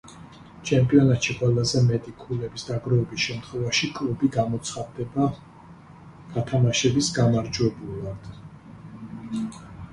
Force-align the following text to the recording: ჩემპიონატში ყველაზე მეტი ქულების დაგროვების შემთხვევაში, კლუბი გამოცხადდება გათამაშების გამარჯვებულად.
ჩემპიონატში 0.67 1.33
ყველაზე 1.41 1.81
მეტი 1.89 2.13
ქულების 2.21 2.65
დაგროვების 2.69 3.27
შემთხვევაში, 3.27 3.91
კლუბი 3.99 4.31
გამოცხადდება 4.37 5.29
გათამაშების 6.39 7.13
გამარჯვებულად. 7.21 8.31